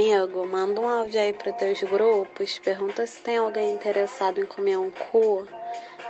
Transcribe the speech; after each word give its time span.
Amigo, 0.00 0.46
manda 0.46 0.80
um 0.80 0.88
áudio 0.88 1.20
aí 1.20 1.34
para 1.34 1.52
teus 1.52 1.82
grupos. 1.82 2.58
Pergunta 2.58 3.06
se 3.06 3.20
tem 3.20 3.36
alguém 3.36 3.74
interessado 3.74 4.40
em 4.40 4.46
comer 4.46 4.78
um 4.78 4.90
cu 4.90 5.46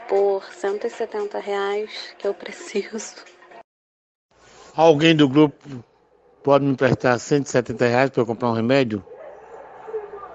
por 0.09 0.45
170 0.45 1.41
reais 1.41 2.15
que 2.17 2.29
eu 2.29 2.33
preciso. 2.33 3.17
Alguém 4.77 5.17
do 5.17 5.29
grupo 5.29 5.85
pode 6.45 6.65
me 6.67 6.71
emprestar 6.71 7.19
170 7.19 7.85
reais 7.85 8.11
para 8.11 8.23
eu 8.23 8.27
comprar 8.27 8.51
um 8.51 8.55
remédio? 8.55 9.05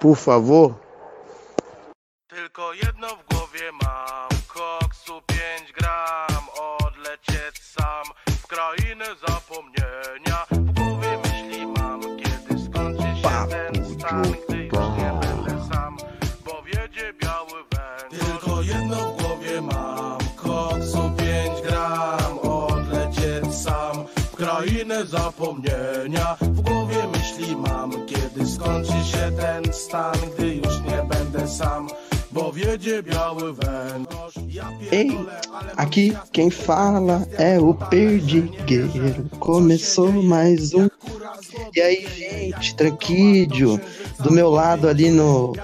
Por 0.00 0.16
favor? 0.16 0.78
Tylko 2.28 2.74
jedno 2.74 3.08
w 3.08 3.24
głowie 3.24 3.72
mam 3.72 4.28
Koksu 4.48 5.22
5 5.26 5.72
gram 5.72 6.44
Odlecieć 6.58 7.58
sam 7.62 8.04
W 8.42 8.46
krainę 8.46 9.06
zapomnienia 9.28 9.85
zapomnienia 25.16 26.36
W 26.40 26.60
głowie 26.60 26.96
myśli 27.12 27.56
mam 27.56 27.90
Kiedy 28.06 28.46
skończy 28.46 28.92
się 28.92 29.32
ten 29.40 29.72
stan 29.72 30.16
Gdy 30.34 30.54
już 30.54 30.80
nie 30.80 31.02
będę 31.08 31.48
sam 31.48 31.88
Bo 32.32 32.52
wiedzie 32.52 33.02
biały 33.02 33.52
węgorz 33.52 34.34
Ja 34.48 34.68
Ei, 34.92 35.10
aqui 35.76 36.16
quem 36.32 36.50
fala 36.50 37.26
é 37.38 37.58
o 37.58 37.74
Perdigueiro. 37.74 39.24
Começou 39.40 40.12
mais 40.12 40.72
um. 40.74 40.88
E 41.74 41.80
aí, 41.80 42.06
gente, 42.16 42.74
tranquilo. 42.76 43.80
Do 44.20 44.30
meu 44.32 44.50
lado 44.50 44.88
ali 44.88 45.10
no. 45.10 45.54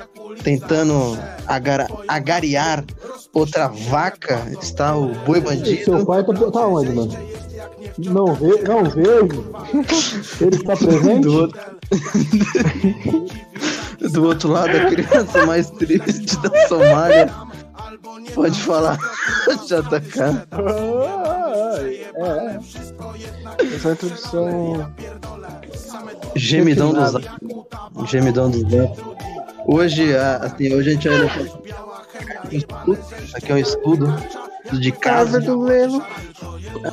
Tentando 0.42 1.16
agara, 1.46 1.86
agariar 2.08 2.84
outra 3.32 3.68
vaca 3.68 4.46
está 4.60 4.96
o 4.96 5.14
boi 5.26 5.40
Seu 5.40 5.42
bandido. 5.42 6.06
pai 6.06 6.24
tá, 6.24 6.50
tá 6.50 6.66
onde, 6.66 6.92
mano? 6.92 7.12
Não, 7.98 8.34
ve 8.34 8.62
não 8.62 8.84
vejo. 8.84 9.52
Ele 10.40 10.56
está 10.56 10.76
presente? 10.76 11.22
Do 11.22 11.40
outro... 11.40 11.60
Do 14.12 14.24
outro 14.24 14.48
lado, 14.50 14.76
a 14.76 14.86
criança 14.86 15.46
mais 15.46 15.70
triste 15.70 16.36
da 16.40 16.68
Somália. 16.68 17.32
Pode 18.34 18.60
falar, 18.60 18.98
JK. 19.66 20.20
É, 22.16 22.58
essa 23.74 23.92
introdução. 23.92 24.92
Gemidão 26.34 26.92
dos 26.92 28.10
Gemidão 28.10 28.50
dos. 28.50 28.62
Hoje, 29.66 30.16
assim, 30.16 30.74
hoje 30.74 30.90
a 30.90 30.92
gente 30.94 31.08
vai 31.08 31.18
levar 32.50 32.84
aqui 33.34 33.52
é 33.52 33.54
um 33.54 33.58
estudo 33.58 34.14
de 34.72 34.92
casa. 34.92 35.40
do 35.40 35.62
Lelo. 35.62 36.02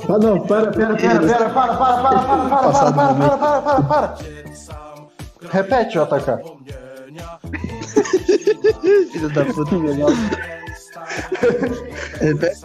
Ah, 0.08 0.17
não, 0.17 0.39
pera, 0.41 0.72
pera, 0.72 0.95
pera, 0.95 1.19
pera, 1.19 1.49
para, 1.49 1.75
para, 1.75 1.97
para, 1.97 2.19
para, 2.19 2.49
para, 2.49 2.72
para, 2.72 2.94
para, 2.94 3.13
para, 3.13 3.38
para, 3.38 3.61
para, 3.61 3.83
para. 3.83 4.17
Repete, 5.52 5.97
JK. 5.97 6.59
Filho 9.11 9.30
da 9.30 9.45
puta. 9.45 9.75
Repete. 12.19 12.61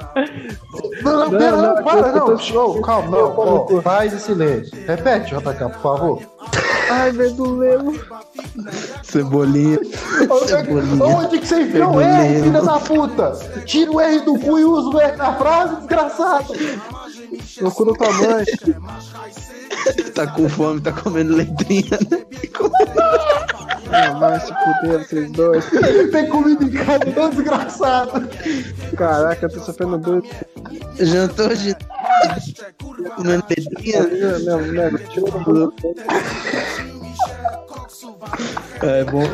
Não, 1.02 1.12
não, 1.12 1.30
Não, 1.30 1.30
pera, 1.30 1.56
não, 1.56 1.84
para, 1.84 2.12
não. 2.12 2.38
Show, 2.38 2.80
calma, 2.82 3.16
não. 3.16 3.38
ó, 3.38 3.82
paz 3.82 4.12
e 4.12 4.20
silêncio. 4.20 4.76
Repete, 4.86 5.34
JK, 5.34 5.68
por 5.70 5.80
favor. 5.80 6.22
Ai, 6.94 7.10
Verdulelo. 7.10 7.92
Cebolinha. 9.02 9.78
Cebolinha. 10.46 11.04
Onde 11.04 11.38
que 11.40 11.46
você 11.46 11.62
enfiou 11.62 11.96
o 11.96 12.00
R, 12.00 12.42
filha 12.42 12.62
da 12.62 12.78
puta? 12.78 13.32
Tira 13.64 13.90
o 13.90 14.00
R 14.00 14.20
do 14.20 14.38
cu 14.38 14.58
e 14.58 14.64
usa 14.64 14.88
o 14.88 15.00
R 15.00 15.16
na 15.16 15.34
frase, 15.34 15.76
desgraçado. 15.76 16.54
No 17.60 17.72
cu 17.72 17.84
da 17.84 17.92
tua 17.94 18.12
mãe. 18.12 18.44
Tá 20.14 20.26
com 20.28 20.48
fome, 20.48 20.80
tá 20.80 20.92
comendo 20.92 21.34
letrinha. 21.34 21.98
Ah, 23.90 24.10
vai 24.12 24.40
se 24.40 24.46
fuder, 24.46 25.06
vocês 25.06 25.30
dois. 25.32 25.64
Tem 26.12 26.28
comida 26.28 26.64
em 26.64 26.70
casa, 26.70 27.30
desgraçado. 27.30 28.28
Caraca, 28.96 29.46
eu 29.46 29.50
tô 29.50 29.60
sofrendo 29.60 29.98
dor. 29.98 30.22
Jantou 30.98 31.54
de. 31.54 31.74
Comendo 33.16 33.44
letrinha. 33.48 34.02
Meu, 34.02 34.60
meu, 34.62 35.72
É 38.82 39.04
bom. 39.04 39.24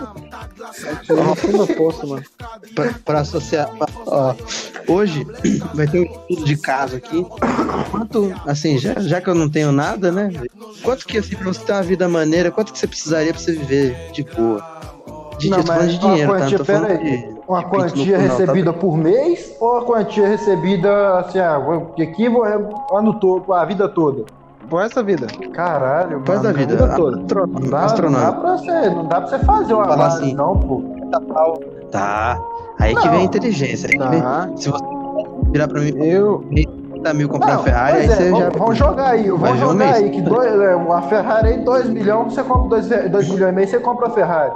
No 1.08 1.34
fundo 1.34 1.66
do 1.66 1.74
poço, 1.74 2.06
mano. 2.06 2.22
pra, 2.74 2.92
pra 3.04 3.20
associar. 3.20 3.68
Ó, 4.06 4.34
hoje 4.88 5.26
vai 5.74 5.86
ter 5.86 6.00
um 6.00 6.04
estudo 6.04 6.44
de 6.44 6.56
caso 6.56 6.96
aqui. 6.96 7.26
Quanto, 7.90 8.34
assim, 8.46 8.78
já, 8.78 8.94
já 9.00 9.20
que 9.20 9.28
eu 9.28 9.34
não 9.34 9.48
tenho 9.48 9.72
nada, 9.72 10.12
né? 10.12 10.30
Quanto 10.82 11.06
que, 11.06 11.18
assim, 11.18 11.36
pra 11.36 11.46
você 11.46 11.60
ter 11.64 11.72
uma 11.72 11.82
vida 11.82 12.08
maneira, 12.08 12.50
quanto 12.50 12.72
que 12.72 12.78
você 12.78 12.86
precisaria 12.86 13.32
pra 13.32 13.42
você 13.42 13.52
viver 13.52 14.12
de 14.12 14.22
boa? 14.22 14.80
De, 15.38 15.48
Não, 15.48 15.64
mas 15.66 15.92
de 15.92 15.98
dinheiro, 15.98 16.30
uma 16.30 16.38
tá? 16.38 16.50
Não 16.50 16.58
tô 16.58 16.64
falando 16.64 16.86
aí, 16.86 16.98
de 16.98 17.29
uma 17.50 17.62
no 17.62 17.68
quantia 17.68 18.16
tá? 18.16 18.22
recebida 18.22 18.72
por 18.72 18.96
mês 18.96 19.56
ou 19.60 19.78
a 19.78 19.84
quantia 19.84 20.28
recebida, 20.28 21.18
assim, 21.18 21.38
ah, 21.38 21.60
aqui 22.00 22.28
vou 22.28 22.46
é 22.46 22.54
ano 22.92 23.14
todo, 23.18 23.52
a 23.52 23.64
vida 23.64 23.88
toda? 23.88 24.24
Por 24.68 24.82
essa 24.82 25.02
vida. 25.02 25.26
Caralho, 25.52 26.22
mano, 26.26 26.42
da 26.42 26.52
vida. 26.52 26.76
vida 26.76 26.94
toda. 26.94 27.16
Não 27.16 27.26
dá, 27.26 27.46
não 27.46 27.70
dá 27.70 27.84
Astronômico. 27.86 28.40
pra 28.40 28.56
você, 28.56 28.90
não 28.90 29.04
dá 29.06 29.20
pra 29.20 29.26
você 29.30 29.38
fazer 29.40 29.74
uma 29.74 29.92
análise, 29.92 30.16
assim. 30.22 30.34
não, 30.34 30.56
pô. 30.56 30.82
Tá. 31.90 32.40
Aí 32.78 32.94
que 32.94 33.04
Não. 33.04 33.10
vem 33.10 33.20
a 33.20 33.24
inteligência. 33.24 33.88
Aí 33.92 33.98
que 33.98 34.08
vem, 34.08 34.22
Tá. 34.22 34.48
se 34.54 34.70
você 34.70 34.84
virar 35.50 35.66
pra 35.66 35.80
mim, 35.80 35.92
Eu. 35.98 36.44
30 36.92 37.14
mil 37.14 37.28
comprar 37.28 37.54
Não, 37.54 37.62
Ferrari, 37.64 37.96
aí 37.98 38.04
é, 38.04 38.08
você 38.08 38.30
vamos, 38.30 38.38
já. 38.38 38.50
vamos 38.50 38.76
jogar 38.78 39.06
aí, 39.08 39.30
vamos 39.30 39.58
jogar 39.58 39.94
aí, 39.94 40.10
que 40.10 40.20
dois, 40.20 40.60
é, 40.60 40.76
uma 40.76 41.02
Ferrari 41.02 41.48
aí, 41.48 41.58
2 41.64 41.88
milhões, 41.88 42.32
você 42.34 42.42
compra 42.42 42.80
2 43.08 43.28
milhões 43.30 43.52
e 43.52 43.56
meio, 43.56 43.68
você 43.68 43.78
compra 43.80 44.06
a 44.06 44.10
Ferrari. 44.10 44.52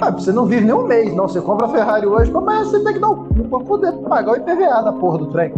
Ah, 0.00 0.10
você 0.10 0.30
não 0.32 0.44
vive 0.46 0.64
nem 0.64 0.74
um 0.74 0.86
mês, 0.86 1.14
não. 1.14 1.26
Você 1.26 1.40
compra 1.40 1.66
a 1.66 1.70
Ferrari 1.70 2.06
hoje, 2.06 2.30
mas 2.30 2.42
amanhã 2.42 2.64
você 2.64 2.80
tem 2.80 2.92
que 2.94 2.98
dar 2.98 3.08
o 3.10 3.16
cu 3.16 3.34
pra 3.48 3.58
poder 3.60 3.92
pagar 3.92 4.32
o 4.32 4.36
IPVA 4.36 4.82
da 4.82 4.92
porra 4.92 5.18
do 5.18 5.26
trem. 5.26 5.52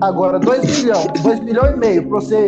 Agora, 0.00 0.38
2 0.38 0.82
milhões, 0.82 1.06
2 1.22 1.40
milhões 1.40 1.74
e 1.74 1.76
meio 1.78 2.02
pra 2.08 2.20
você. 2.20 2.46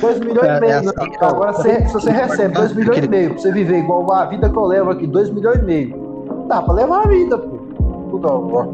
2 0.00 0.18
milhões 0.20 0.48
É, 0.48 0.56
e 0.56 0.60
meio. 0.60 0.72
é 0.72 0.80
né? 0.82 0.92
assim, 0.96 1.16
Agora, 1.20 1.52
você- 1.52 1.86
se 1.86 1.92
você 1.92 2.10
recebe 2.10 2.54
2 2.54 2.74
milhões 2.74 3.04
e 3.04 3.08
meio 3.08 3.30
pra 3.30 3.38
você 3.38 3.52
viver 3.52 3.78
igual 3.80 4.10
a 4.12 4.24
vida 4.26 4.48
que 4.48 4.56
eu 4.56 4.64
levo 4.64 4.90
aqui, 4.90 5.06
2 5.06 5.30
milhões 5.30 5.58
e 5.58 5.62
meio. 5.62 5.94
Dá 6.48 6.62
pra 6.62 6.74
levar 6.74 7.04
a 7.04 7.08
vida, 7.08 7.36
pô. 7.38 7.58
Ó. 8.22 8.66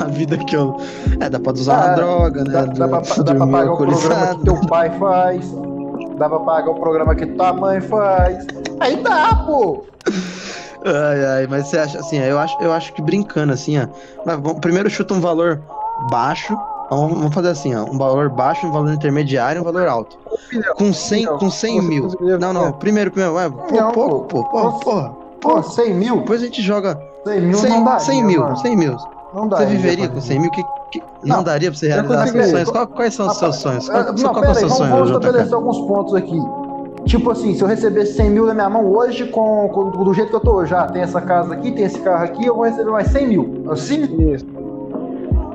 A 0.00 0.04
vida 0.06 0.36
que 0.38 0.56
eu. 0.56 0.76
É, 1.20 1.28
dá 1.28 1.38
pra 1.38 1.52
usar 1.52 1.74
uma 1.74 1.84
Ah, 1.84 1.94
droga, 1.94 2.44
né? 2.44 2.50
Dá, 2.50 2.64
dá 2.64 2.88
pra, 2.88 3.22
dá 3.22 3.34
pra 3.34 3.46
pagar 3.46 3.72
o 3.72 3.76
programa 3.76 4.26
que 4.34 4.44
teu 4.44 4.60
pai 4.68 4.90
faz. 4.98 5.54
Dá 6.18 6.28
pra 6.28 6.40
pagar 6.40 6.70
o 6.70 6.74
programa 6.74 7.14
que 7.14 7.26
tua 7.26 7.52
mãe 7.52 7.80
faz. 7.82 8.46
Aí 8.80 8.96
dá, 8.96 9.42
pô. 9.46 9.84
Ai, 10.84 11.24
ai, 11.24 11.46
mas 11.48 11.68
você 11.68 11.78
acha 11.78 11.98
assim, 11.98 12.18
eu 12.18 12.38
acho, 12.38 12.56
eu 12.60 12.72
acho 12.72 12.92
que 12.92 13.00
brincando 13.00 13.52
assim, 13.52 13.78
ó. 13.80 13.86
Vamos, 14.24 14.60
primeiro 14.60 14.90
chuta 14.90 15.14
um 15.14 15.20
valor 15.20 15.62
baixo. 16.10 16.56
Vamos, 16.90 17.16
vamos 17.18 17.34
fazer 17.34 17.48
assim, 17.48 17.74
ó. 17.74 17.84
Um 17.84 17.96
valor 17.96 18.28
baixo, 18.28 18.66
um 18.66 18.70
valor 18.72 18.92
intermediário 18.92 19.62
um 19.62 19.64
valor 19.64 19.88
alto. 19.88 20.18
Com 20.76 20.92
100, 20.92 21.26
com 21.38 21.50
100 21.50 21.80
mil. 21.80 22.08
Não, 22.38 22.52
não. 22.52 22.72
Primeiro, 22.72 23.10
primeiro. 23.10 23.34
Ué, 23.36 23.48
pô, 23.48 23.92
pouco, 23.92 24.20
pô. 24.26 24.44
pô, 24.44 24.44
pô, 24.44 24.78
porra. 24.80 25.16
Pô, 25.40 25.62
100 25.62 25.94
mil? 25.94 26.18
Depois 26.20 26.42
a 26.42 26.44
gente 26.46 26.60
joga 26.62 27.00
100 27.24 27.40
mil 27.40 27.58
100, 27.58 27.70
não 27.70 27.84
dá. 27.84 27.98
100 27.98 28.24
mil, 28.24 28.56
100 28.56 28.76
mil. 28.76 28.96
Não 29.34 29.48
dá. 29.48 29.56
Você 29.58 29.66
viveria 29.66 30.08
com 30.08 30.20
100 30.20 30.38
mil? 30.40 30.50
Que, 30.50 30.62
que- 30.90 31.02
não, 31.22 31.38
Não, 31.38 31.42
daria 31.44 31.70
pra 31.70 31.78
você 31.78 31.88
realizar 31.88 32.26
seus 32.28 32.50
sonhos? 32.50 32.70
Qual- 32.70 32.86
quais 32.86 33.14
são 33.14 33.26
os 33.26 33.36
seus 33.38 33.56
sonhos? 33.56 33.88
Qual, 33.88 34.00
Ah, 34.00 34.04
qual, 34.04 34.16
Não, 34.16 34.32
qual 34.32 34.44
é 34.44 34.46
o 34.46 34.50
aí, 34.50 34.54
seu 34.56 34.68
vamos, 34.68 34.76
sonho, 34.78 34.90
vamos 34.90 35.08
JK? 35.10 35.16
estabelecer 35.18 35.54
alguns 35.54 35.78
pontos 35.88 36.14
aqui. 36.14 36.38
Tipo 37.06 37.30
assim, 37.30 37.54
se 37.54 37.62
eu 37.62 37.68
receber 37.68 38.06
100 38.06 38.30
mil 38.30 38.46
na 38.46 38.54
minha 38.54 38.70
mão 38.70 38.90
hoje, 38.90 39.26
com, 39.26 39.68
com- 39.68 39.90
do 39.90 40.14
jeito 40.14 40.30
que 40.30 40.36
eu 40.36 40.40
tô 40.40 40.52
hoje, 40.54 40.70
já 40.70 40.86
tem 40.86 41.02
essa 41.02 41.20
casa 41.20 41.52
aqui, 41.54 41.70
tem 41.72 41.84
esse 41.84 41.98
carro 42.00 42.24
aqui, 42.24 42.46
eu 42.46 42.54
vou 42.54 42.64
receber 42.64 42.90
mais 42.90 43.08
100 43.08 43.28
mil. 43.28 43.64
Assim? 43.68 44.02
Isso. 44.32 44.46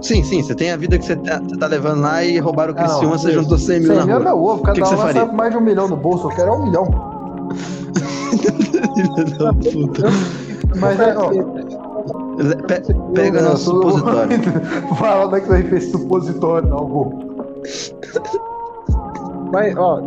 Sim, 0.02 0.24
sim, 0.24 0.42
você 0.42 0.56
tem 0.56 0.72
a 0.72 0.78
vida 0.78 0.98
que 0.98 1.04
você 1.06 1.16
tá, 1.16 1.40
você 1.40 1.58
tá 1.58 1.68
levando 1.68 2.02
lá 2.02 2.24
e 2.24 2.38
roubaram 2.40 2.74
o 2.74 2.76
Ah, 2.78 2.84
Criciúma, 2.84 3.18
você 3.18 3.32
isso. 3.32 3.42
juntou 3.42 3.58
100 3.58 3.80
mil 3.80 3.88
100 3.90 3.98
na 3.98 4.06
mil 4.06 4.16
é 4.16 4.18
rua. 4.20 4.26
meu 4.26 4.44
ovo, 4.44 4.62
cada 4.64 4.74
que 4.76 4.82
que 4.82 4.88
um 4.88 4.90
você 4.98 5.14
vai 5.14 5.28
com 5.28 5.36
mais 5.36 5.52
de 5.52 5.58
um 5.58 5.62
milhão 5.62 5.88
no 5.90 5.98
bolso, 5.98 6.28
eu 6.28 6.36
quero 6.36 6.50
é 6.50 6.54
um 6.54 6.66
milhão. 6.66 6.88
Mas 10.78 11.00
é, 11.00 11.18
ó, 11.18 11.30
Pe- 12.68 12.82
Pega 13.14 13.42
nosso 13.42 13.66
supositório. 13.66 14.38
Fala 14.98 15.26
onde 15.26 15.36
é 15.36 15.40
que 15.42 15.48
você 15.48 15.64
fez 15.64 15.92
supositório, 15.92 16.70
não. 16.70 17.20
Mas, 19.52 19.76
ó. 19.76 20.00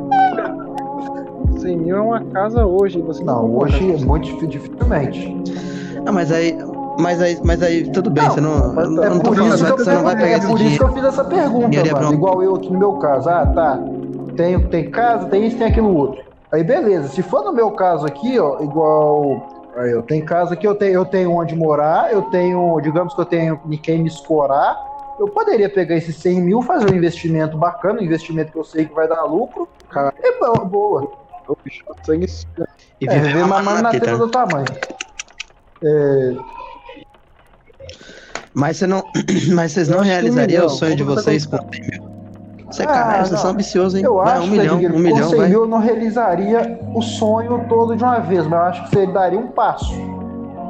100 1.62 1.76
mil 1.79 1.97
é 1.97 2.00
uma 2.00 2.25
casa 2.26 2.67
hoje. 2.67 3.00
Você 3.03 3.25
Não, 3.25 3.49
compra 3.49 3.69
hoje 3.76 3.93
é 3.93 4.05
muito 4.05 4.47
dificilmente. 4.47 5.43
Ah, 6.06 6.12
mas 6.12 6.31
aí. 6.32 6.56
Mas 6.99 7.23
aí, 7.23 7.38
mas 7.43 7.62
aí, 7.62 7.91
tudo 7.91 8.11
bem, 8.11 8.23
você 8.29 8.38
não. 8.41 8.75
mas 8.75 8.85
eu 8.85 8.91
não 8.91 9.03
é 9.03 9.09
tô 9.11 9.20
por 9.31 9.35
falando 9.35 9.55
isso 9.55 9.64
que 9.64 9.73
que 9.73 9.81
eu 9.81 9.85
você 9.85 9.94
não 9.94 10.03
vai 10.03 10.14
pegar 10.14 10.29
é 10.29 10.37
esse 10.37 10.47
por 10.47 10.61
isso 10.61 10.62
que 10.62 10.64
dinheiro. 10.64 10.85
eu 10.85 10.93
fiz 10.93 11.05
essa 11.05 11.25
pergunta, 11.25 11.69
Dinheiro 11.70 11.88
é 11.88 11.93
mano. 11.93 12.06
pra- 12.09 12.14
Igual 12.14 12.43
eu 12.43 12.55
aqui 12.56 12.70
no 12.70 12.79
meu 12.79 12.93
caso. 12.99 13.31
Ah, 13.31 13.47
tá. 13.47 13.81
Tenho, 14.37 14.69
tem 14.69 14.91
casa, 14.91 15.26
tem 15.29 15.47
isso, 15.47 15.56
tem 15.56 15.69
aquilo 15.69 15.94
outro. 15.97 16.23
Aí 16.53 16.62
beleza, 16.62 17.09
se 17.09 17.23
for 17.23 17.43
no 17.44 17.53
meu 17.53 17.70
caso 17.70 18.06
aqui, 18.06 18.38
ó, 18.38 18.61
igual. 18.61 19.70
Aí, 19.75 19.91
eu 19.91 20.03
tenho 20.03 20.23
casa 20.26 20.55
que 20.55 20.67
eu 20.67 20.75
tenho, 20.75 20.93
eu 20.93 21.05
tenho 21.06 21.32
onde 21.35 21.56
morar, 21.56 22.12
eu 22.12 22.20
tenho, 22.25 22.79
digamos 22.82 23.15
que 23.15 23.20
eu 23.23 23.25
tenho 23.25 23.58
em 23.70 23.79
quem 23.79 24.03
me 24.03 24.08
escorar. 24.08 24.76
Eu 25.19 25.29
poderia 25.29 25.70
pegar 25.70 25.97
esses 25.97 26.17
100 26.17 26.43
mil, 26.43 26.61
fazer 26.61 26.91
um 26.93 26.94
investimento 26.94 27.56
bacana, 27.56 28.00
um 28.00 28.05
investimento 28.05 28.53
que 28.53 28.58
eu 28.58 28.65
sei 28.65 28.85
que 28.85 28.93
vai 28.94 29.08
dar 29.08 29.23
lucro. 29.25 29.67
Cara. 29.88 30.12
É 30.23 30.38
boa. 30.38 30.65
boa. 30.67 31.11
O 31.49 31.56
bicho 31.65 31.85
sangue 32.05 32.27
E 33.00 33.06
É, 33.09 33.21
viver 33.21 33.44
mamando 33.47 33.83
na 33.83 33.91
teta 33.91 34.17
do 34.17 34.29
tamanho. 34.29 34.69
É, 35.83 36.35
Mas, 38.55 38.77
você 38.77 38.87
não, 38.87 39.03
mas 39.55 39.73
vocês 39.73 39.89
não 39.89 40.00
realizariam 40.00 40.67
o 40.67 40.69
sonho 40.71 40.94
de 40.97 41.03
vocês 41.03 41.47
com 41.47 41.56
100 41.56 41.67
mil? 41.91 42.12
Você, 42.67 42.83
Ah, 42.85 42.87
caralho, 42.87 43.19
vocês 43.27 43.31
não. 43.33 43.39
são 43.39 43.50
ambiciosos, 43.50 43.99
hein? 43.99 44.05
eu 44.05 44.15
vai, 44.15 44.39
acho 44.39 44.47
um 44.47 44.50
milhão, 44.50 44.77
um 44.79 44.91
com 44.93 44.99
milhão, 44.99 45.29
100 45.31 45.39
vai. 45.41 45.49
mil 45.49 45.61
eu 45.62 45.67
não 45.69 45.79
realizaria 45.79 46.79
o 46.94 47.03
sonho 47.03 47.67
todo 47.69 47.97
de 47.97 48.03
uma 48.05 48.19
vez, 48.21 48.47
mas 48.47 48.53
eu 48.61 48.67
acho 48.67 48.85
que 48.85 48.91
você 48.91 49.06
daria 49.06 49.39
um 49.39 49.49
passo 49.49 49.93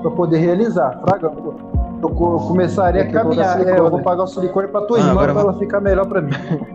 para 0.00 0.10
poder 0.10 0.38
realizar. 0.38 0.98
Fraga, 1.00 1.26
eu, 1.26 2.08
co- 2.10 2.32
eu 2.34 2.38
começaria 2.48 3.02
a 3.02 3.10
caminhar. 3.10 3.60
É, 3.66 3.78
eu 3.78 3.90
vou 3.90 4.02
pagar 4.02 4.24
o 4.24 4.26
silicone 4.26 4.66
pra 4.68 4.80
tua 4.82 4.96
Ah, 4.98 5.00
irmã 5.00 5.12
agora 5.12 5.32
pra 5.32 5.42
ela 5.42 5.58
ficar 5.58 5.80
melhor 5.80 6.06
pra 6.06 6.20
mim. 6.22 6.32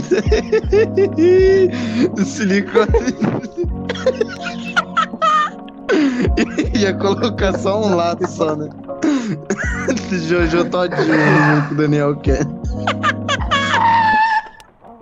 Silicone. 2.24 2.86
Ia 6.78 6.94
colocar 6.94 7.56
só 7.58 7.82
um 7.84 7.94
lado 7.94 8.26
só, 8.28 8.56
né? 8.56 8.68
Jojo 10.10 10.64
todinho, 10.66 11.06
que 11.68 11.74
o 11.74 11.76
Daniel 11.76 12.16
quer. 12.16 12.44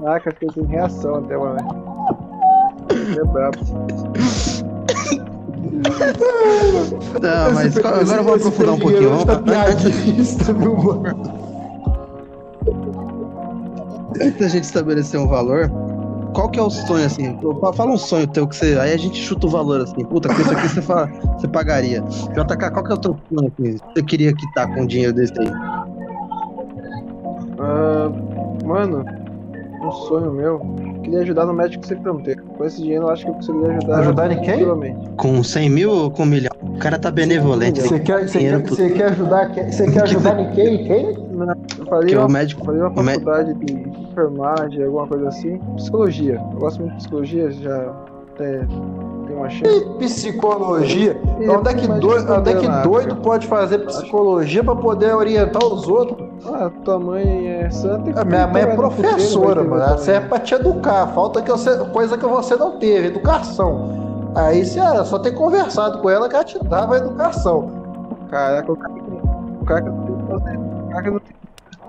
Caraca, 0.01 0.31
eu 0.31 0.33
fiquei 0.35 0.51
sem 0.51 0.65
reação 0.67 1.17
até, 1.17 1.37
mano. 1.37 1.59
É 2.91 3.25
brabo. 3.25 3.59
Tá, 7.21 7.51
mas 7.55 7.67
Esse- 7.69 7.79
agora 7.81 8.03
esse- 8.03 8.15
eu 8.15 8.25
vou 8.25 8.35
aprofundar 8.35 8.75
um 8.75 8.79
pouquinho. 8.79 9.11
Vamos, 9.11 9.25
tá 9.25 9.67
antes, 9.69 10.47
viu, 10.47 10.77
mano? 10.77 11.42
Antes 14.21 14.39
da 14.39 14.49
gente 14.49 14.65
estabelecer 14.65 15.19
um 15.19 15.27
valor, 15.29 15.71
qual 16.35 16.49
que 16.51 16.59
é 16.59 16.63
o 16.63 16.71
sonho, 16.71 17.05
assim? 17.05 17.39
Fala 17.75 17.91
um 17.91 17.99
sonho 17.99 18.27
teu 18.27 18.47
que 18.47 18.57
você. 18.57 18.79
Aí 18.79 18.93
a 18.93 18.97
gente 18.97 19.21
chuta 19.21 19.47
o 19.47 19.51
valor, 19.51 19.81
assim. 19.83 20.05
Puta, 20.05 20.29
com 20.29 20.41
isso 20.41 20.51
aqui 20.51 20.69
você, 20.69 20.83
fala, 20.83 21.07
você 21.39 21.47
pagaria. 21.49 22.01
JK, 22.01 22.71
qual 22.73 22.85
que 22.85 22.93
é 22.93 22.95
o 22.95 22.99
teu 22.99 23.17
sonho, 23.29 23.53
assim? 23.59 23.77
Você 23.95 24.03
queria 24.03 24.35
quitar 24.35 24.73
com 24.75 24.87
dinheiro 24.87 25.13
desse 25.13 25.33
aí? 25.39 25.51
Ah, 27.59 28.11
mano, 28.65 29.05
um 29.83 29.93
sonho 29.93 30.33
meu. 30.33 30.61
Queria 31.03 31.21
ajudar 31.21 31.47
no 31.47 31.53
médico 31.53 31.87
sem 31.87 32.01
fronteira. 32.01 32.43
Com 32.57 32.65
esse 32.65 32.81
dinheiro 32.81 33.05
eu 33.05 33.09
acho 33.11 33.25
que 33.25 33.31
eu 33.31 33.35
conseguiria 33.35 33.77
ajudar. 33.77 33.99
Ajudar 33.99 34.33
em 34.33 34.41
quem? 34.41 34.97
Com 35.17 35.43
100 35.43 35.69
mil 35.71 35.91
ou 35.91 36.11
com 36.11 36.23
um 36.23 36.27
milhão? 36.27 36.53
O 36.63 36.79
cara 36.79 36.99
tá 36.99 37.11
benevolente. 37.11 37.81
Você 37.83 37.99
quer, 38.01 38.29
você, 38.29 38.39
quer, 38.39 38.63
você 38.63 38.91
quer 38.91 39.05
ajudar 39.11 39.51
quem? 39.53 39.71
Você 39.71 39.91
quer 39.91 40.03
ajudar 40.05 40.41
em 40.41 40.51
quem? 40.53 40.75
em 40.75 40.85
Quem? 40.85 41.07
Eu 41.07 41.17
Porque 41.17 41.85
faria 41.91 42.19
o 42.19 42.23
uma, 42.23 42.29
médico. 42.29 42.65
faria 42.65 42.81
uma 42.83 42.91
o 42.91 42.95
faculdade 43.05 43.55
de 43.55 43.92
enfermagem, 44.13 44.85
alguma 44.85 45.07
coisa 45.07 45.29
assim. 45.29 45.59
Psicologia. 45.77 46.41
Eu 46.53 46.59
gosto 46.59 46.81
muito 46.81 46.93
de 46.93 46.99
psicologia, 46.99 47.51
já 47.51 47.93
até 48.35 48.67
tem 49.27 49.37
uma 49.37 49.49
chance. 49.49 49.85
Psicologia? 49.99 51.21
E 51.41 51.49
Onde 51.49 51.69
é 51.69 51.75
que, 51.75 51.87
doido, 51.87 52.33
onde 52.33 52.51
é 52.51 52.55
que 52.57 52.69
doido 52.89 53.17
pode 53.17 53.47
fazer 53.47 53.79
psicologia 53.81 54.63
pra 54.63 54.77
poder 54.77 55.15
orientar 55.15 55.65
os 55.65 55.89
outros? 55.89 56.29
Ah, 56.47 56.71
tua 56.85 56.99
mãe 56.99 57.49
é 57.49 57.71
santa. 57.71 58.21
A 58.21 58.25
minha 58.25 58.47
mãe 58.47 58.63
é 58.63 58.77
professora, 58.77 59.63
mano. 59.63 59.77
Ela 59.77 59.87
vergonha. 59.87 60.05
serve 60.05 60.29
pra 60.29 60.39
te 60.39 60.55
educar. 60.55 61.07
Falta 61.09 61.43
que 61.43 61.51
você, 61.51 61.77
coisa 61.87 62.17
que 62.17 62.27
você 62.27 62.57
não 62.57 62.79
teve, 62.79 63.09
educação. 63.09 64.03
Aí 64.35 64.65
você 64.65 64.81
é 64.81 65.05
só 65.05 65.19
ter 65.19 65.33
conversado 65.33 65.99
com 66.01 66.09
ela 66.09 66.29
que 66.29 66.35
ela 66.35 66.45
te 66.45 66.59
dava 66.65 66.97
educação. 66.97 67.71
Caraca, 68.31 68.73
o 68.73 68.77
cara, 68.77 68.95
o 69.61 69.65
cara 69.65 69.83
que. 69.83 69.89
O 69.91 70.89
cara 70.89 71.03
que 71.03 71.11
não 71.11 71.21
tem 71.21 71.33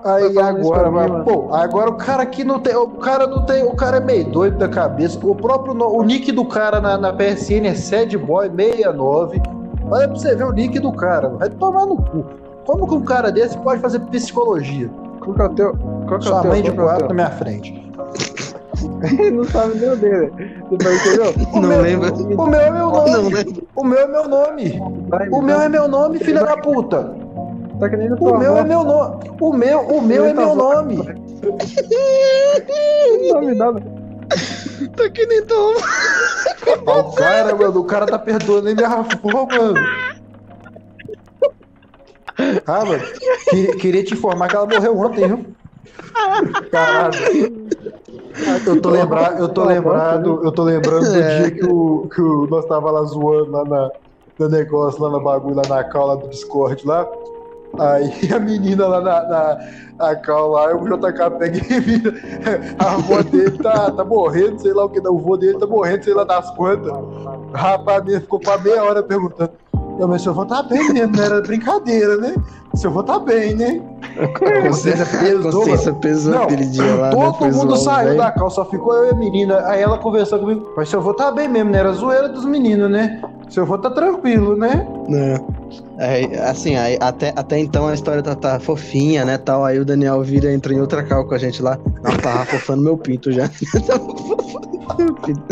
Aí 0.04 0.38
agora, 0.38 0.90
mim, 0.90 0.96
mas, 0.96 1.10
mano. 1.10 1.24
pô, 1.24 1.54
agora 1.54 1.88
o 1.88 1.94
cara 1.94 2.26
que 2.26 2.44
não 2.44 2.58
tem. 2.60 2.76
O 2.76 2.88
cara 2.88 3.26
não 3.26 3.42
tem. 3.46 3.62
O 3.64 3.74
cara 3.74 3.96
é 3.96 4.00
meio 4.00 4.24
doido 4.26 4.58
da 4.58 4.68
cabeça. 4.68 5.18
O 5.22 5.34
próprio. 5.34 5.74
O 5.74 6.02
nick 6.02 6.30
do 6.30 6.44
cara 6.44 6.78
na, 6.80 6.98
na 6.98 7.12
PSN 7.12 7.66
é 7.66 7.72
SadBoy69. 7.72 9.42
Olha 9.90 10.08
pra 10.08 10.16
você 10.16 10.34
ver 10.34 10.44
o 10.44 10.52
nick 10.52 10.78
do 10.78 10.92
cara. 10.92 11.30
Vai 11.30 11.48
tomar 11.48 11.86
no 11.86 11.96
cu. 11.96 12.24
Como 12.66 12.86
que 12.86 12.94
um 12.94 13.02
cara 13.02 13.30
desse 13.32 13.56
pode 13.58 13.80
fazer 13.80 14.00
psicologia? 14.00 14.90
Qual 15.20 15.34
que 15.34 15.40
é 15.40 15.44
o 15.44 15.48
teu? 15.50 15.76
Qual 15.76 16.06
que 16.06 16.14
é 16.14 16.16
o 16.18 16.22
Sua 16.22 16.40
teu? 16.42 16.50
mãe 16.50 16.62
de 16.62 16.68
é 16.68 16.72
o 16.72 16.76
quatro 16.76 17.08
na 17.08 17.14
minha 17.14 17.30
frente. 17.30 17.92
Não 19.32 19.44
sabe 19.44 19.78
nem 19.78 19.90
o 19.90 19.96
dele. 19.96 20.32
Você 20.68 20.76
percebeu? 20.76 21.34
O 21.54 21.60
Não 21.60 21.68
meu, 21.68 21.80
lembra? 21.80 22.12
O 22.12 22.46
meu 22.46 22.60
é 22.60 22.70
meu 22.70 22.90
nome. 22.90 23.10
Não. 23.10 23.22
O 23.76 23.84
meu 23.84 23.98
é 23.98 24.06
meu 24.06 24.28
nome. 24.28 24.82
O 25.30 25.40
meu 25.42 25.60
é 25.62 25.68
meu 25.68 25.88
nome, 25.88 26.18
filha 26.18 26.44
da 26.44 26.56
puta. 26.58 27.23
Tá 27.84 27.90
que 27.90 27.96
nem 27.98 28.08
no 28.08 28.16
O 28.16 28.38
meu 28.38 28.56
é 28.56 28.64
meu 28.64 28.82
nome. 28.82 29.30
O 29.38 29.52
meu, 29.52 29.80
o 29.80 30.00
meu 30.00 30.24
é 30.24 30.32
meu 30.32 30.54
nome. 30.56 30.96
Não 33.30 33.42
me 33.42 33.54
dá. 33.54 33.72
Tá 34.96 35.10
que 35.10 35.26
nem. 35.26 35.42
Ó, 36.86 37.00
O 37.00 37.12
cara, 37.12 37.54
mano, 37.54 37.80
o 37.80 37.84
cara 37.84 38.06
tá 38.06 38.18
perdoando 38.18 38.62
nem 38.62 38.74
minha 38.74 38.88
avó, 38.88 39.46
mano. 39.46 39.74
Ah, 42.66 42.84
mano, 42.86 43.02
que- 43.50 43.76
queria 43.76 44.02
te 44.02 44.14
informar 44.14 44.48
que 44.48 44.56
ela 44.56 44.66
morreu 44.66 44.98
ontem, 44.98 45.26
viu? 45.28 45.54
Caralho. 46.72 47.68
Eu 48.66 48.80
tô, 48.80 48.88
lembra... 48.88 49.36
eu 49.38 49.48
tô 49.50 49.64
lembrado, 49.64 50.40
eu 50.42 50.50
tô 50.52 50.62
lembrando 50.64 51.04
do 51.04 51.12
dia 51.12 51.50
que, 51.50 51.64
o, 51.66 52.08
que 52.08 52.20
o... 52.22 52.46
nós 52.46 52.64
tava 52.66 52.90
lá 52.90 53.02
zoando 53.04 53.50
lá 53.50 53.64
na, 53.66 53.90
no 54.38 54.48
negócio, 54.48 55.02
lá 55.02 55.10
no 55.10 55.20
bagulho, 55.22 55.56
lá 55.56 55.62
na 55.68 55.84
cal 55.84 56.06
lá 56.06 56.14
do 56.16 56.28
Discord 56.30 56.84
lá. 56.86 57.06
Aí 57.78 58.32
a 58.32 58.38
menina 58.38 58.86
lá 58.86 59.00
na, 59.00 59.22
na 59.28 59.58
a 59.98 60.16
cal 60.16 60.48
lá, 60.50 60.74
o 60.74 60.84
JK 60.84 61.38
pega 61.38 61.58
e 61.58 61.80
vira. 61.80 62.14
A 62.78 62.94
avó 62.94 63.22
dele 63.22 63.58
tá, 63.58 63.90
tá 63.90 64.04
morrendo, 64.04 64.60
sei 64.60 64.72
lá 64.72 64.84
o 64.84 64.88
que, 64.88 65.00
o 65.00 65.18
vô 65.18 65.36
dele 65.36 65.58
tá 65.58 65.66
morrendo, 65.66 66.04
sei 66.04 66.14
lá 66.14 66.24
das 66.24 66.50
quantas. 66.52 66.92
Rapaz, 67.52 68.04
mesmo 68.04 68.22
ficou 68.22 68.40
pra 68.40 68.58
meia 68.58 68.82
hora 68.82 69.02
perguntando. 69.02 69.52
Não, 69.98 70.08
mas 70.08 70.22
seu 70.22 70.32
avô 70.32 70.44
tá 70.44 70.62
bem 70.62 70.92
mesmo, 70.92 71.16
não 71.16 71.22
era 71.22 71.40
brincadeira, 71.40 72.16
né? 72.16 72.34
Seu 72.74 72.90
avô 72.90 73.02
tá 73.02 73.18
bem, 73.20 73.54
né? 73.54 73.80
A 74.18 74.62
consciência 74.66 75.06
pesou, 75.06 75.42
mano. 75.42 75.52
Consciência 75.52 75.92
pesou 75.94 76.32
Não, 76.34 76.42
aquele 76.42 76.66
dia 76.66 76.94
lá, 76.96 77.10
né? 77.10 77.16
Todo 77.16 77.34
Foi 77.34 77.50
mundo 77.52 77.76
saiu 77.76 78.08
velho. 78.08 78.18
da 78.18 78.32
cal, 78.32 78.50
só 78.50 78.64
ficou 78.64 78.92
eu 78.94 79.06
e 79.06 79.10
a 79.10 79.14
menina. 79.14 79.64
Aí 79.66 79.80
ela 79.80 79.98
conversou 79.98 80.40
comigo. 80.40 80.72
Mas 80.76 80.88
seu 80.88 80.98
avô 80.98 81.14
tá 81.14 81.30
bem 81.30 81.46
mesmo, 81.48 81.70
né? 81.70 81.78
Era 81.78 81.92
zoeira 81.92 82.28
dos 82.28 82.44
meninos, 82.44 82.90
né? 82.90 83.22
Seu 83.54 83.62
avô 83.62 83.78
tá 83.78 83.88
tranquilo, 83.88 84.56
né? 84.56 84.84
Não. 85.08 85.46
Aí, 86.00 86.24
assim, 86.40 86.74
aí, 86.74 86.98
até, 87.00 87.32
até 87.36 87.56
então 87.60 87.86
a 87.86 87.94
história 87.94 88.20
tá, 88.20 88.34
tá 88.34 88.58
fofinha, 88.58 89.24
né, 89.24 89.38
tal. 89.38 89.64
Aí 89.64 89.78
o 89.78 89.84
Daniel 89.84 90.20
vira, 90.22 90.52
entra 90.52 90.74
em 90.74 90.80
outra 90.80 91.04
cal 91.04 91.24
com 91.24 91.34
a 91.34 91.38
gente 91.38 91.62
lá. 91.62 91.78
Não, 92.02 92.16
tava 92.16 92.44
fofando 92.46 92.82
meu 92.82 92.98
pinto 92.98 93.30
já. 93.30 93.48
Tava 93.86 94.00
fofando 94.00 94.96
meu 94.98 95.14
pinto. 95.14 95.42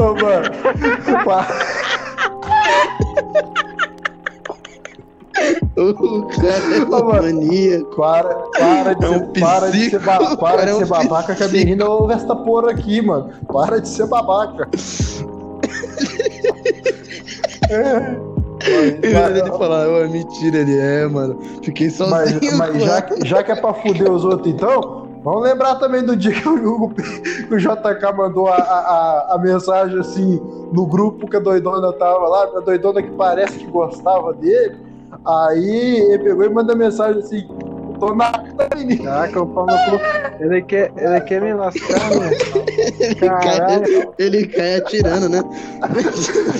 Ô, 0.00 0.14
mano. 0.14 0.50
O 5.76 6.26
cara 6.40 6.76
é 6.76 6.80
Ô, 6.82 7.04
mano. 7.04 7.22
maníaco. 7.22 7.96
Para, 7.96 8.34
para 8.58 8.94
de, 8.94 9.04
É 9.04 9.08
um 9.10 9.18
ser, 9.34 9.40
para 9.40 9.70
de 9.70 9.90
ser, 9.90 10.00
ba- 10.00 10.36
para 10.36 10.64
de 10.64 10.70
é 10.70 10.74
um 10.74 10.78
ser 10.78 10.86
babaca 10.86 11.34
que 11.34 11.42
a 11.42 11.48
menina 11.48 11.84
ouve 11.86 12.14
essa 12.14 12.34
porra 12.34 12.70
aqui, 12.70 13.02
mano. 13.02 13.30
Para 13.52 13.80
de 13.80 13.88
ser 13.88 14.06
babaca. 14.06 14.68
Vez 19.00 19.32
dele 19.32 19.48
falar, 19.50 19.88
"Ô, 19.88 19.98
é 20.04 20.08
mentira, 20.08 20.58
ele 20.58 20.78
é, 20.78 21.06
mano. 21.06 21.38
Fiquei 21.62 21.88
sozinho. 21.90 22.40
Mas, 22.42 22.56
mas 22.74 22.82
já, 22.82 22.90
ela." 22.92 23.02
que- 23.02 23.26
já 23.26 23.42
que 23.42 23.52
é 23.52 23.56
pra 23.56 23.72
fuder 23.74 24.10
os 24.10 24.24
outros, 24.24 24.52
então, 24.52 25.08
vamos 25.24 25.42
lembrar 25.44 25.76
também 25.76 26.02
do 26.04 26.14
dia 26.16 26.32
que 26.32 26.46
o, 26.48 26.88
que 26.90 27.54
o 27.54 27.58
JK 27.58 28.12
mandou 28.16 28.48
a, 28.48 28.56
a, 28.56 29.34
a- 29.34 29.38
mensagem 29.38 29.98
assim 29.98 30.40
no 30.72 30.86
grupo 30.86 31.26
que 31.28 31.36
a 31.36 31.40
doidona 31.40 31.92
tava 31.94 32.28
lá, 32.28 32.42
a 32.56 32.60
doidona 32.60 33.02
que 33.02 33.10
parece 33.12 33.58
que 33.58 33.66
gostava 33.66 34.34
dele. 34.34 34.76
Aí 35.24 35.96
ele 36.12 36.18
pegou 36.24 36.44
e 36.44 36.48
mandou 36.50 36.76
mensagem 36.76 37.20
assim: 37.20 37.48
tô 38.00 38.14
na 38.14 38.32
menina. 38.74 39.04
Caraca, 39.04 39.42
o 39.42 39.46
pau 39.46 39.66
no 39.66 39.72
cu. 39.72 40.00
Ele 40.40 40.62
quer, 40.62 40.90
ele 40.96 41.20
quer 41.20 41.40
me 41.42 41.52
lascar, 41.52 42.10
né? 42.10 42.30
ele, 42.98 43.14
Caralho. 43.14 43.84
cai, 43.84 44.08
ele 44.18 44.46
cai 44.46 44.76
atirando, 44.76 45.28
né? 45.28 45.42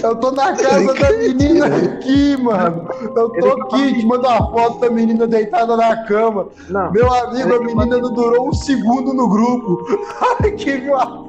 Eu 0.03 0.17
tô 0.17 0.31
na 0.33 0.55
casa 0.55 0.95
da 0.95 1.13
menina 1.17 1.67
aqui, 1.67 2.37
mano. 2.37 2.89
Eu 3.17 3.31
tô 3.31 3.63
aqui, 3.63 3.95
te 3.95 4.07
mando 4.07 4.29
uma 4.29 4.51
foto 4.51 4.81
da 4.81 4.91
menina 4.91 5.27
deitada 5.27 5.77
na 5.77 6.05
cama. 6.05 6.47
Não. 6.69 6.93
Meu 6.93 7.13
amigo, 7.13 7.55
a 7.55 7.61
menina 7.61 7.99
não 7.99 8.13
durou 8.13 8.49
um 8.49 8.53
segundo 8.53 9.15
no 9.15 9.29
grupo. 9.29 9.85
Ai, 10.43 10.53
que 10.53 10.77
uma 10.77 11.25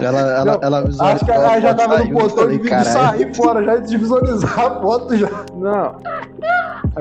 Ela, 0.00 0.20
ela, 0.20 0.44
Não, 0.44 0.58
ela 0.60 0.80
visualizou 0.82 1.06
Acho 1.06 1.24
que 1.24 1.30
a 1.30 1.34
ela 1.34 1.60
já 1.60 1.74
tava 1.74 1.98
no 1.98 2.10
botão 2.10 2.48
de 2.48 2.58
vídeo 2.58 2.84
sair 2.84 3.34
fora, 3.34 3.62
já 3.64 3.76
de 3.76 3.96
visualizar 3.96 4.58
a 4.58 4.80
foto 4.80 5.16
já. 5.16 5.30
Não. 5.54 5.94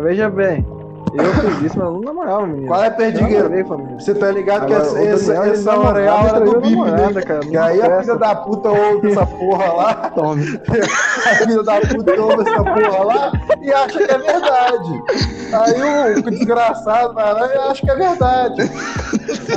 Veja 0.03 0.29
bem. 0.29 0.80
Eu 1.13 1.33
fiz 1.33 1.61
isso, 1.63 1.77
mas 1.79 1.87
não 1.93 1.99
namorava, 2.01 2.47
menino. 2.47 2.67
Qual 2.67 2.83
é, 2.83 2.89
Perdigueiro? 2.89 3.49
Você 3.99 4.13
tá 4.15 4.31
ligado 4.31 4.65
que 4.67 4.73
Agora, 4.73 4.83
essa, 4.87 4.91
o 4.91 4.95
Daniel, 4.95 5.13
essa, 5.15 5.33
ele 5.43 5.51
essa 5.51 5.71
não- 5.73 5.85
hora 5.85 5.99
a 5.99 6.05
não 6.05 6.25
hora 6.25 6.39
do 6.45 6.61
bip, 6.61 6.75
né? 6.91 7.21
cara, 7.21 7.39
Que 7.41 7.57
aí 7.57 7.81
a 7.81 8.01
filha 8.01 8.15
da 8.15 8.35
puta 8.35 8.69
ouve 8.69 9.11
essa 9.11 9.25
porra 9.25 9.73
lá, 9.73 9.93
Tome. 10.15 10.43
a 11.25 11.35
filha 11.35 11.63
da 11.63 11.81
puta 11.81 12.21
ouve 12.21 12.41
essa 12.49 12.63
porra 12.63 13.03
lá 13.03 13.31
e 13.61 13.73
acha 13.73 13.97
que 13.97 14.11
é 14.11 14.17
verdade. 14.17 15.03
Aí 15.53 16.13
o 16.15 16.21
desgraçado 16.31 17.13
vai 17.13 17.33
lá 17.33 17.53
e 17.53 17.57
acha 17.57 17.81
que 17.81 17.91
é 17.91 17.95
verdade. 17.95 18.71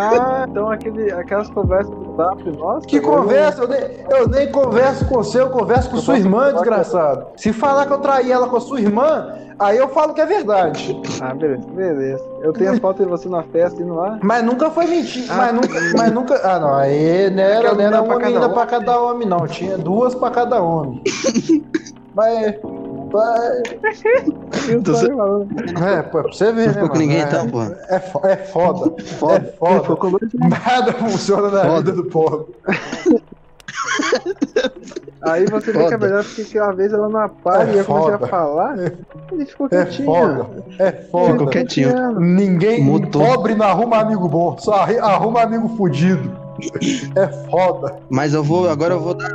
Ah, 0.00 0.46
então 0.48 0.70
aquele, 0.70 1.10
aquelas 1.12 1.48
conversas 1.50 1.94
do 1.94 2.16
Zap, 2.16 2.42
nossa. 2.58 2.86
Que 2.86 2.96
eu- 2.96 3.02
conversa? 3.02 3.62
Eu 3.62 3.68
nem, 3.68 3.80
eu 4.10 4.28
nem 4.28 4.50
converso 4.52 5.04
com 5.06 5.16
você, 5.16 5.40
eu 5.40 5.50
converso 5.50 5.90
com 5.90 5.96
sua 5.98 6.18
irmã, 6.18 6.52
desgraçado. 6.52 7.26
Se 7.36 7.52
falar 7.52 7.86
que 7.86 7.92
eu 7.92 7.98
traí 7.98 8.30
ela 8.30 8.48
com 8.48 8.56
a 8.56 8.60
sua 8.60 8.80
irmã, 8.80 9.34
aí 9.58 9.76
eu 9.76 9.88
falo 9.88 10.14
que 10.14 10.20
é 10.20 10.26
verdade. 10.26 11.00
Ah, 11.20 11.34
beleza, 11.34 11.62
beleza. 11.70 12.24
Eu 12.42 12.52
tenho 12.52 12.72
a 12.72 12.76
foto 12.78 13.02
de 13.02 13.08
você 13.08 13.28
na 13.28 13.42
festa 13.44 13.82
indo 13.82 13.94
lá. 13.94 14.18
Mas 14.22 14.44
nunca 14.44 14.70
foi 14.70 14.86
mentira. 14.86 15.26
Ah. 15.30 15.36
Mas 15.36 15.52
nunca. 15.54 15.80
Mas 15.96 16.12
nunca. 16.12 16.40
Ah, 16.44 16.58
não. 16.58 16.74
Aí 16.74 17.30
não 17.30 17.42
era, 17.42 17.62
não 17.62 17.66
era 17.68 17.74
menina 17.74 18.02
uma 18.02 18.18
menina 18.18 18.48
pra 18.48 18.66
cada 18.66 19.00
homem, 19.00 19.26
não. 19.26 19.46
Tinha 19.46 19.78
duas 19.78 20.14
pra 20.14 20.30
cada 20.30 20.60
homem. 20.62 21.02
mas. 22.14 22.54
Então 24.68 24.82
tô 24.82 24.92
você- 24.92 25.14
falando. 25.14 25.48
É, 25.86 26.02
pô, 26.02 26.22
pra 26.22 26.32
você 26.32 26.52
ver, 26.52 26.60
Não 26.60 26.66
né? 26.66 26.72
ficou 26.74 26.88
com 26.90 26.98
ninguém 26.98 27.20
é, 27.20 27.22
então, 27.22 27.48
porra. 27.48 27.78
É, 27.88 28.00
fo- 28.00 28.26
é 28.26 28.36
foda. 28.36 29.02
Foda. 29.04 29.36
É 29.36 29.52
foda. 29.58 29.80
Ficou 29.80 29.96
com 29.96 30.10
dois 30.10 30.32
Nada 30.34 30.92
funciona 30.94 31.48
na 31.50 31.64
Foda. 31.64 31.92
vida 31.92 31.92
do 31.92 32.04
povo. 32.04 32.48
Aí 35.22 35.46
você 35.46 35.72
vê 35.72 35.78
que 35.78 35.84
Foda. 35.84 35.94
é 35.94 35.98
melhor 35.98 36.24
porque 36.24 36.42
aquela 36.42 36.72
vez 36.72 36.92
ela 36.92 37.08
na 37.08 37.28
par 37.28 37.66
É 37.68 37.72
e 37.74 37.78
eu 37.78 37.84
comecei 37.84 38.12
foda. 38.12 38.24
a 38.24 38.28
falar. 38.28 38.78
Ele 39.32 39.46
ficou 39.46 39.66
É 39.66 39.68
quietinho. 39.70 40.06
foda. 40.06 40.46
É 40.78 40.92
Ficou 40.92 41.28
foda. 41.28 41.46
quietinho. 41.50 42.20
Ninguém. 42.20 42.82
Mutou. 42.82 43.24
Pobre 43.24 43.54
não 43.54 43.66
arruma 43.66 43.98
amigo 43.98 44.28
bom, 44.28 44.56
só 44.58 44.74
arruma 45.00 45.42
amigo 45.42 45.68
fudido. 45.76 46.30
É 47.16 47.26
foda. 47.50 47.96
Mas 48.10 48.34
eu 48.34 48.42
vou, 48.44 48.68
agora 48.68 48.94
eu 48.94 49.00
vou 49.00 49.14
dar. 49.14 49.30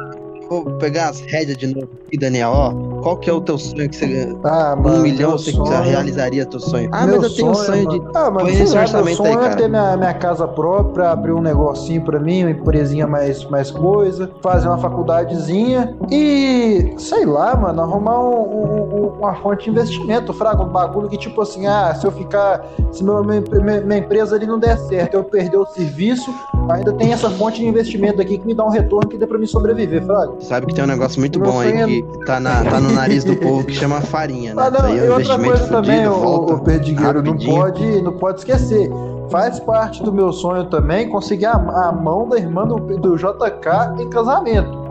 Vou 0.50 0.66
pegar 0.78 1.10
as 1.10 1.20
rédeas 1.22 1.58
de 1.58 1.68
novo 1.68 1.90
aqui, 2.08 2.18
Daniel. 2.18 2.50
Ó, 2.52 2.70
qual 3.02 3.18
que 3.18 3.30
é 3.30 3.34
o 3.34 3.42
teu 3.42 3.58
sonho 3.58 3.90
que 3.90 3.96
você. 3.96 4.38
Ah, 4.44 4.76
Um 4.78 4.82
mano, 4.84 5.02
milhão 5.02 5.32
você 5.32 5.52
sonho- 5.52 5.82
realizaria 5.82 6.46
teu 6.46 6.60
sonho? 6.60 6.90
Ah, 6.92 7.06
meu 7.06 7.22
mas 7.22 7.32
eu 7.32 7.36
tenho 7.36 7.52
um 7.52 7.56
sonho 7.56 7.88
de. 7.90 8.02
Ah, 8.16 8.32
sei 8.46 8.54
esse 8.62 8.64
lá, 8.64 8.74
meu 8.74 8.82
orçamento 8.82 9.18
sonho 9.18 9.30
aí, 9.30 9.36
é 9.36 9.40
cara. 9.50 9.56
ter 9.56 9.68
minha, 9.70 9.98
minha 9.98 10.14
casa 10.14 10.48
própria, 10.48 11.10
abrir 11.12 11.32
um 11.34 11.42
negocinho 11.42 12.02
pra 12.04 12.20
mim, 12.20 12.44
uma 12.44 12.52
empresinha 12.52 13.08
mais, 13.08 13.44
mais 13.50 13.72
coisa, 13.72 14.30
fazer 14.42 14.68
uma 14.68 14.78
faculdadezinha 14.78 15.96
e, 16.12 16.94
sei 16.98 17.26
lá, 17.26 17.56
mano, 17.56 17.82
arrumar 17.82 18.20
um- 18.20 18.42
um- 18.42 18.96
um- 19.06 19.14
uma 19.20 19.34
fonte 19.36 19.66
de 19.66 19.70
investimento, 19.72 20.34
fraga, 20.34 20.62
um 20.64 20.68
bagulho 20.70 21.10
que 21.10 21.18
tipo 21.18 21.42
assim, 21.42 21.68
ah, 21.68 21.94
se 21.96 22.06
eu 22.06 22.12
ficar, 22.12 22.66
se 22.92 23.04
meu, 23.04 23.24
minha- 23.24 23.42
minha 23.82 23.98
empresa 24.00 24.36
ali 24.36 24.46
não 24.46 24.60
der 24.60 24.78
certo, 24.78 25.16
eu 25.16 25.24
perder 25.24 25.58
o 25.58 25.66
serviço, 25.66 26.34
ainda 26.70 26.94
tem 26.94 27.12
essa 27.14 27.30
fonte 27.30 27.60
de 27.60 27.68
investimento 27.68 28.22
aqui 28.22 28.38
que 28.38 28.46
me 28.46 28.54
dá 28.54 28.66
um 28.66 28.70
retorno 28.70 29.10
que 29.10 29.18
dê 29.18 29.26
pra 29.26 29.38
me 29.38 29.48
sobreviver, 29.48 30.04
fraga. 30.06 30.34
Sabe 30.40 30.68
que 30.68 30.76
tem 30.76 30.84
um 30.84 30.88
negócio 30.88 31.20
muito 31.20 31.40
bom 31.40 31.60
aí 31.60 31.72
é- 31.72 31.86
que 31.86 32.04
tá, 32.26 32.40
na, 32.40 32.64
tá 32.64 32.80
no 32.80 32.92
nariz 32.92 33.24
do 33.24 33.36
povo 33.36 33.66
que 33.66 33.74
chama 33.74 34.02
farinha, 34.02 34.54
né? 34.54 34.64
Ah, 34.66 34.72
não, 34.72 34.82
aí 34.82 35.00
é 35.00 35.06
e 35.06 35.10
um 35.10 35.14
outra 35.14 35.36
investimento 35.36 35.50
coisa 35.50 35.68
também, 35.68 36.06
fudido, 36.06 36.16
o, 36.16 36.20
volta 36.20 36.54
o 36.54 36.60
Perdigueiro, 36.62 37.24
não 37.24 37.38
pode, 37.38 38.02
não 38.02 38.14
pode 38.14 38.40
esquecer. 38.40 38.90
Faz 39.30 39.60
parte 39.60 40.02
do 40.04 40.12
meu 40.12 40.32
sonho 40.32 40.66
também 40.66 41.10
conseguir 41.10 41.46
a, 41.46 41.54
a 41.54 41.92
mão 41.92 42.28
da 42.28 42.38
irmã 42.38 42.66
do, 42.66 42.78
do 42.78 43.16
JK 43.16 44.02
em 44.02 44.10
casamento. 44.10 44.90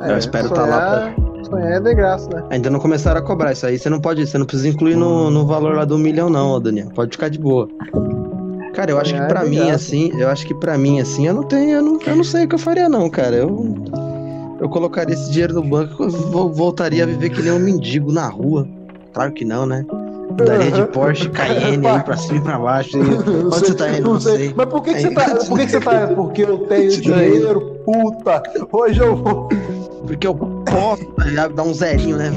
Eu 0.00 0.16
espero 0.16 0.48
tá 0.50 0.64
lá 0.64 0.90
sonhar, 0.90 1.14
sonhar 1.44 1.72
é 1.72 1.80
de 1.80 1.94
graça, 1.94 2.30
né? 2.30 2.44
Ainda 2.50 2.70
não 2.70 2.78
começaram 2.78 3.20
a 3.20 3.22
cobrar 3.22 3.52
isso 3.52 3.66
aí. 3.66 3.78
Você 3.78 3.90
não 3.90 4.00
pode, 4.00 4.26
você 4.26 4.38
não 4.38 4.46
precisa 4.46 4.68
incluir 4.68 4.94
no, 4.94 5.30
no 5.30 5.44
valor 5.44 5.74
lá 5.74 5.84
do 5.84 5.98
milhão, 5.98 6.30
não, 6.30 6.60
Daniel. 6.60 6.88
Pode 6.94 7.12
ficar 7.12 7.28
de 7.28 7.38
boa. 7.38 7.68
Cara, 8.78 8.92
eu 8.92 8.98
acho 9.00 9.12
que 9.12 9.20
É, 9.20 9.26
pra 9.26 9.40
mim, 9.40 9.56
obrigado. 9.56 9.74
assim, 9.74 10.12
eu 10.16 10.28
acho 10.28 10.46
que 10.46 10.54
pra 10.54 10.78
mim, 10.78 11.00
assim, 11.00 11.26
eu 11.26 11.34
não 11.34 11.42
tenho, 11.42 11.70
eu 11.78 11.82
não, 11.82 11.98
eu 12.00 12.14
não 12.14 12.22
sei 12.22 12.44
o 12.44 12.48
que 12.48 12.54
eu 12.54 12.58
faria, 12.60 12.88
não, 12.88 13.10
cara. 13.10 13.34
Eu, 13.34 13.74
eu 14.60 14.68
colocaria 14.68 15.12
esse 15.16 15.28
dinheiro 15.32 15.52
no 15.54 15.64
banco, 15.64 16.04
eu 16.04 16.08
vo- 16.10 16.52
voltaria 16.52 17.02
a 17.02 17.06
viver 17.06 17.30
que 17.30 17.42
nem 17.42 17.50
um 17.50 17.58
mendigo 17.58 18.12
na 18.12 18.28
rua. 18.28 18.68
Claro 19.12 19.32
que 19.32 19.44
não, 19.44 19.66
né? 19.66 19.84
Daria 20.46 20.70
de 20.70 20.84
Porsche, 20.92 21.28
Cayenne 21.34 21.84
aí 21.88 22.00
pra 22.04 22.16
cima 22.16 22.38
e 22.38 22.40
pra 22.40 22.56
baixo. 22.56 22.96
e- 22.96 23.00
Onde 23.00 23.56
sei, 23.58 23.68
você 23.68 23.74
tá 23.74 23.90
indo? 23.90 24.12
Não 24.12 24.20
sei. 24.20 24.54
Mas 24.56 24.66
por 24.68 24.80
que, 24.84 24.94
que 24.94 25.00
você 25.00 25.10
tá. 25.10 25.24
Por 25.48 25.58
que, 25.58 25.64
que 25.66 25.70
você 25.72 25.80
tá. 25.80 26.06
Porque 26.14 26.42
eu 26.44 26.58
tenho 26.58 26.88
dinheiro, 27.00 27.60
puta. 27.84 28.42
Hoje 28.70 29.00
eu 29.00 29.16
vou. 29.16 29.48
Porque 30.06 30.24
eu 30.24 30.34
tá 30.70 31.24
ligado? 31.24 31.54
Dar 31.54 31.62
um 31.62 31.74
zerinho, 31.74 32.16
né? 32.16 32.30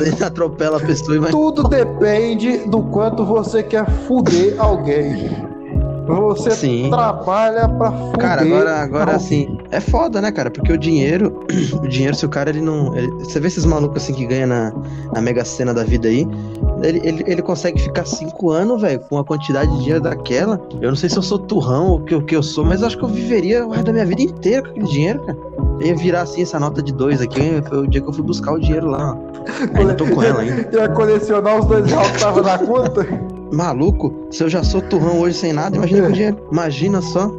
Aí 0.00 0.22
atropela 0.22 0.78
a 0.78 0.80
pessoa 0.80 1.16
e 1.16 1.20
vai. 1.20 1.30
Tudo 1.30 1.64
depende 1.64 2.58
do 2.68 2.82
quanto 2.82 3.24
você 3.24 3.62
quer 3.62 3.88
fuder 4.06 4.54
alguém. 4.58 5.48
Você 6.06 6.52
Sim. 6.52 6.88
trabalha 6.88 7.68
pra 7.68 7.92
fuder. 7.92 8.18
Cara, 8.18 8.40
agora, 8.40 8.76
agora 8.80 9.16
assim, 9.16 9.58
é 9.70 9.78
foda, 9.78 10.22
né, 10.22 10.32
cara? 10.32 10.50
Porque 10.50 10.72
o 10.72 10.78
dinheiro, 10.78 11.44
o 11.84 11.86
dinheiro, 11.86 12.16
se 12.16 12.24
o 12.24 12.30
cara 12.30 12.48
ele 12.48 12.62
não. 12.62 12.96
ele- 12.96 13.10
você 13.22 13.38
vê 13.38 13.48
esses 13.48 13.66
malucos 13.66 14.02
assim 14.02 14.14
que 14.14 14.24
ganha 14.26 14.46
na, 14.46 14.72
na 15.12 15.20
Mega 15.20 15.44
Sena 15.44 15.74
da 15.74 15.84
vida 15.84 16.08
aí, 16.08 16.26
ele, 16.82 17.00
ele, 17.04 17.24
ele 17.26 17.42
consegue 17.42 17.78
ficar 17.78 18.06
cinco 18.06 18.50
anos, 18.50 18.80
velho, 18.80 19.00
com 19.00 19.18
a 19.18 19.24
quantidade 19.24 19.70
de 19.70 19.78
dinheiro 19.80 20.00
daquela. 20.00 20.58
Eu 20.80 20.88
não 20.88 20.96
sei 20.96 21.10
se 21.10 21.18
eu 21.18 21.22
sou 21.22 21.38
turrão 21.38 21.88
ou 21.88 21.96
o 21.98 22.00
que, 22.02 22.14
o 22.14 22.22
que 22.22 22.34
eu 22.34 22.42
sou, 22.42 22.64
mas 22.64 22.80
eu 22.80 22.86
acho 22.86 22.96
que 22.96 23.04
eu 23.04 23.08
viveria 23.08 23.66
o 23.66 23.70
resto 23.70 23.84
da 23.84 23.92
minha 23.92 24.06
vida 24.06 24.22
inteira 24.22 24.62
com 24.62 24.70
aquele 24.70 24.86
dinheiro, 24.86 25.20
cara. 25.20 25.38
Eu 25.80 25.86
ia 25.86 25.96
virar 25.96 26.22
assim 26.22 26.42
essa 26.42 26.58
nota 26.58 26.82
de 26.82 26.92
dois 26.92 27.20
aqui, 27.20 27.62
foi 27.68 27.78
o 27.78 27.86
dia 27.86 28.00
que 28.00 28.08
eu 28.08 28.12
fui 28.12 28.24
buscar 28.24 28.52
o 28.52 28.58
dinheiro 28.58 28.88
lá. 28.88 29.16
Ainda 29.74 29.94
tô 29.94 30.06
com 30.06 30.22
ela 30.22 30.40
ainda. 30.40 30.68
Ia 30.76 30.88
colecionar 30.88 31.58
os 31.58 31.66
dois 31.66 31.86
reais 31.86 32.10
que 32.10 32.20
tava 32.20 32.42
na 32.42 32.58
conta. 32.58 33.06
Maluco, 33.52 34.26
se 34.30 34.42
eu 34.42 34.48
já 34.48 34.62
sou 34.62 34.80
turrão 34.82 35.20
hoje 35.20 35.36
sem 35.36 35.52
nada, 35.52 35.76
imagina 35.76 36.06
com 36.06 36.12
dinheiro. 36.12 36.38
Imagina 36.52 37.00
só. 37.00 37.32